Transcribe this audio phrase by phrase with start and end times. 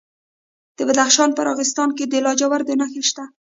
[0.77, 3.23] د بدخشان په راغستان کې د لاجوردو نښې شته.